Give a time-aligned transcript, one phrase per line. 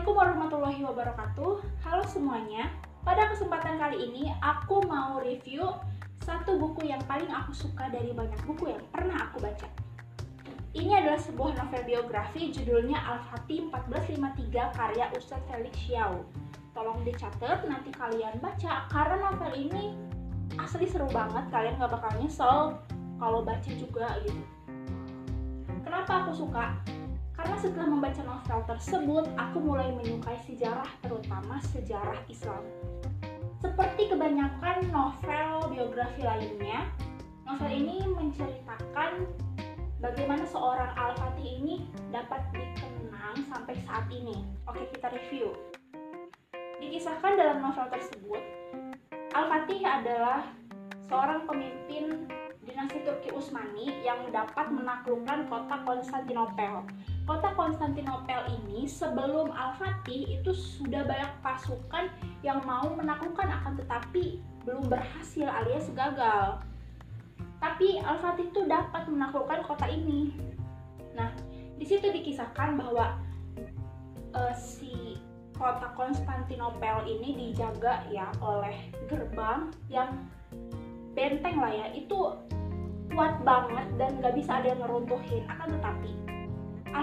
[0.00, 1.52] Assalamualaikum warahmatullahi wabarakatuh.
[1.84, 2.72] Halo semuanya.
[3.04, 5.76] Pada kesempatan kali ini aku mau review
[6.24, 9.68] satu buku yang paling aku suka dari banyak buku yang pernah aku baca.
[10.72, 16.24] Ini adalah sebuah novel biografi judulnya Al-Fatih 1453 karya Ustadz Felix Xiao.
[16.72, 20.00] Tolong dicatat nanti kalian baca karena novel ini
[20.56, 22.80] asli seru banget kalian gak bakal nyesel
[23.20, 24.40] kalau baca juga gitu.
[25.84, 26.72] Kenapa aku suka?
[27.40, 32.60] Karena setelah membaca novel tersebut, aku mulai menyukai sejarah, terutama sejarah Islam.
[33.64, 36.84] Seperti kebanyakan novel biografi lainnya,
[37.48, 39.24] novel ini menceritakan
[40.04, 44.44] bagaimana seorang Al-Fatih ini dapat dikenang sampai saat ini.
[44.68, 45.56] Oke, kita review.
[46.76, 48.42] Dikisahkan dalam novel tersebut,
[49.32, 50.44] Al-Fatih adalah
[51.08, 52.28] seorang pemimpin
[52.60, 56.84] dinasti Turki Utsmani yang dapat menaklukkan kota Konstantinopel
[57.28, 62.08] kota Konstantinopel ini sebelum Al-Fatih itu sudah banyak pasukan
[62.40, 66.60] yang mau menaklukkan akan tetapi belum berhasil alias gagal.
[67.60, 70.32] Tapi Al-Fatih itu dapat menaklukkan kota ini.
[71.12, 71.28] Nah,
[71.76, 73.20] di situ dikisahkan bahwa
[74.36, 75.20] uh, si
[75.60, 78.72] kota Konstantinopel ini dijaga ya oleh
[79.12, 80.24] gerbang yang
[81.12, 82.32] benteng lah ya itu
[83.12, 86.12] kuat banget dan gak bisa ada yang ngeruntuhin akan tetapi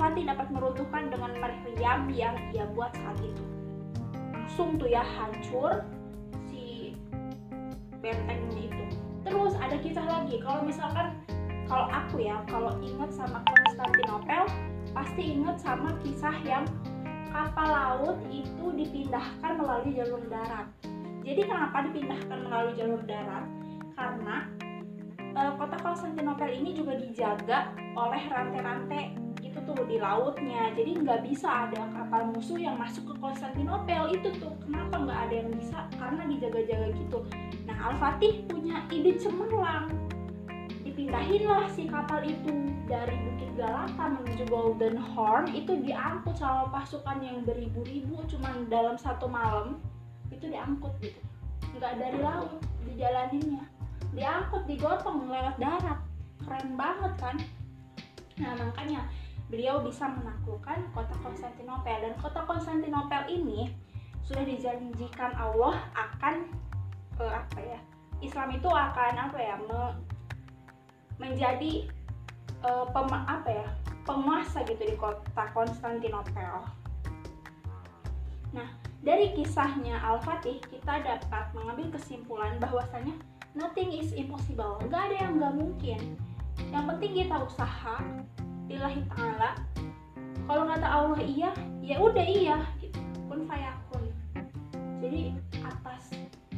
[0.00, 3.44] Al-Fatih dapat meruntuhkan dengan meriam yang ia buat saat itu.
[4.32, 5.84] Langsung tuh ya hancur
[6.48, 6.96] si
[8.00, 8.84] bentengnya itu.
[9.28, 11.20] Terus ada kisah lagi, kalau misalkan
[11.68, 14.48] kalau aku ya, kalau ingat sama Konstantinopel,
[14.96, 16.64] pasti ingat sama kisah yang
[17.28, 20.64] kapal laut itu dipindahkan melalui jalur darat.
[21.28, 23.44] Jadi kenapa dipindahkan melalui jalur darat?
[24.00, 24.48] Karena
[25.20, 30.70] e, kota Konstantinopel ini juga dijaga oleh rantai-rantai itu tuh di lautnya.
[30.78, 34.14] Jadi nggak bisa ada kapal musuh yang masuk ke Konstantinopel.
[34.14, 35.78] Itu tuh kenapa nggak ada yang bisa?
[35.98, 37.18] Karena dijaga-jaga gitu.
[37.66, 39.90] Nah Al Fatih punya ide cemerlang.
[40.86, 45.50] Dipindahinlah si kapal itu dari Bukit Galata menuju Golden Horn.
[45.50, 49.82] Itu diangkut sama pasukan yang beribu-ribu cuman dalam satu malam
[50.30, 51.18] itu diangkut gitu.
[51.74, 53.66] Nggak dari laut dijalaninnya.
[54.14, 55.98] Diangkut digotong lewat darat.
[56.40, 57.36] Keren banget kan?
[58.40, 59.04] Nah makanya
[59.50, 61.98] beliau bisa menaklukkan kota Konstantinopel.
[62.06, 63.74] Dan kota Konstantinopel ini
[64.22, 66.54] sudah dijanjikan Allah akan
[67.18, 67.80] uh, apa ya
[68.22, 69.80] Islam itu akan apa ya me,
[71.18, 71.90] menjadi
[72.62, 73.66] uh, pem, apa ya
[74.06, 76.62] penguasa gitu di kota Konstantinopel.
[78.54, 78.68] Nah
[79.02, 83.18] dari kisahnya Al-Fatih kita dapat mengambil kesimpulan bahwasanya
[83.58, 84.78] nothing is impossible.
[84.86, 86.00] Nggak ada yang nggak mungkin.
[86.70, 87.96] Yang penting kita usaha
[88.70, 89.58] lillahi ta'ala
[90.50, 92.58] kalau kata Allah iya ya udah iya.
[93.30, 94.10] Pun fayakun.
[94.98, 95.30] Jadi
[95.62, 96.10] atas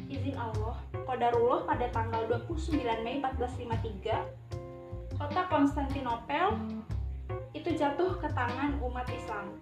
[0.08, 6.56] izin Allah Qadarullah pada tanggal 29 Mei 1453 kota Konstantinopel
[7.52, 9.60] itu jatuh ke tangan umat Islam.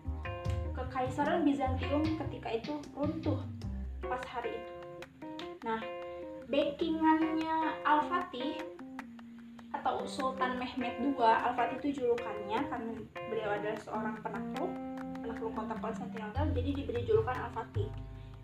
[0.79, 3.43] Kekaisaran Bizantium ketika itu runtuh
[4.07, 4.75] pas hari itu.
[5.67, 5.83] Nah
[6.47, 8.63] backingannya Al-Fatih
[9.91, 12.63] atau Sultan Mehmet II Al-Fatih itu julukannya.
[12.71, 12.95] Karena
[13.27, 14.71] beliau adalah seorang penakluk
[15.19, 17.91] penakluk kota Konstantinopel jadi diberi julukan Al-Fatih.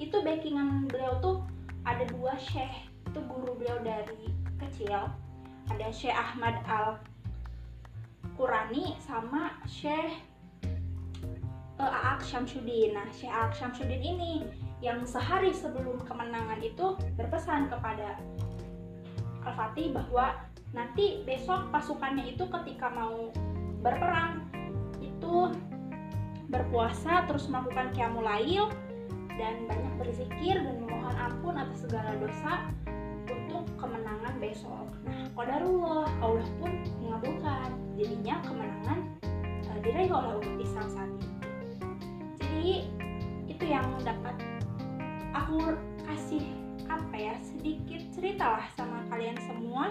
[0.03, 1.47] Itu backingan beliau tuh
[1.87, 2.91] ada dua syekh.
[3.07, 5.07] Itu guru beliau dari kecil.
[5.71, 6.99] Ada Syekh Ahmad Al
[8.35, 10.19] Qurani sama Syekh
[11.79, 12.99] uh, Aak Syamsuddin.
[12.99, 14.43] Nah Syekh Aak Syamsuddin ini
[14.83, 18.19] yang sehari sebelum kemenangan itu berpesan kepada
[19.47, 20.35] Al-Fatih bahwa
[20.75, 23.31] nanti besok pasukannya itu ketika mau
[23.85, 24.47] berperang
[24.99, 25.55] itu
[26.51, 28.71] berpuasa terus melakukan kiamulail
[29.37, 32.73] dan banyak berzikir dan memohon ampun atas segala dosa
[33.27, 34.87] untuk kemenangan besok.
[35.05, 36.73] Nah, qadarullah Allah pun
[37.03, 37.75] mengabulkan.
[37.97, 38.99] Jadinya kemenangan
[39.73, 41.29] uh, diraih oleh umat Islam saat ini.
[42.41, 42.69] Jadi
[43.51, 44.37] itu yang dapat
[45.35, 45.75] aku
[46.07, 46.45] kasih
[46.87, 49.91] apa ya sedikit cerita lah sama kalian semua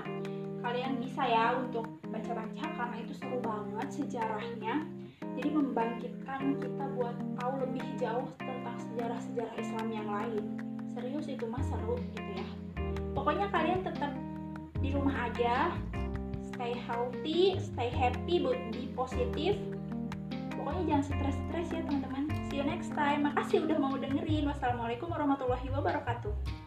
[0.66, 4.82] kalian bisa ya untuk baca-baca karena itu seru banget sejarahnya.
[5.38, 10.44] Jadi membangkitkan kita buat tahu lebih jauh tentang sejarah-sejarah Islam yang lain.
[10.98, 12.48] Serius itu mah seru gitu ya.
[13.14, 14.10] Pokoknya kalian tetap
[14.82, 15.70] di rumah aja
[16.56, 18.40] stay healthy stay happy
[18.72, 19.60] be positif
[20.56, 22.26] pokoknya jangan stres-stres ya teman-teman.
[22.50, 23.30] See you next time.
[23.30, 24.50] Makasih udah mau dengerin.
[24.50, 26.65] Wassalamualaikum warahmatullahi wabarakatuh